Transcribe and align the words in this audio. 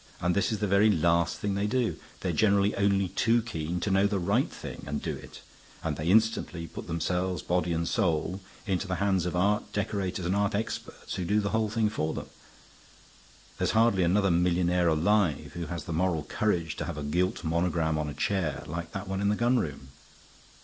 And 0.19 0.33
this 0.35 0.51
is 0.51 0.57
the 0.57 0.67
very 0.67 0.89
last 0.89 1.37
thing 1.37 1.53
they 1.53 1.67
do. 1.67 1.95
They're 2.21 2.31
generally 2.31 2.75
only 2.75 3.09
too 3.09 3.43
keen 3.43 3.79
to 3.81 3.91
know 3.91 4.07
the 4.07 4.17
right 4.17 4.49
thing 4.49 4.83
and 4.87 4.99
do 4.99 5.15
it; 5.15 5.41
and 5.83 5.95
they 5.95 6.07
instantly 6.07 6.65
put 6.65 6.87
themselves 6.87 7.43
body 7.43 7.71
and 7.71 7.87
soul 7.87 8.39
into 8.65 8.87
the 8.87 8.95
hands 8.95 9.27
of 9.27 9.35
art 9.35 9.71
decorators 9.73 10.25
and 10.25 10.35
art 10.35 10.55
experts, 10.55 11.13
who 11.17 11.23
do 11.23 11.39
the 11.39 11.51
whole 11.51 11.69
thing 11.69 11.87
for 11.87 12.15
them. 12.15 12.25
There's 13.59 13.77
hardly 13.77 14.01
another 14.01 14.31
millionaire 14.31 14.87
alive 14.87 15.53
who 15.53 15.67
has 15.67 15.83
the 15.83 15.93
moral 15.93 16.23
courage 16.23 16.77
to 16.77 16.85
have 16.85 16.97
a 16.97 17.03
gilt 17.03 17.43
monogram 17.43 17.99
on 17.99 18.09
a 18.09 18.15
chair 18.15 18.63
like 18.65 18.93
that 18.93 19.07
one 19.07 19.21
in 19.21 19.29
the 19.29 19.35
gun 19.35 19.59
room. 19.59 19.89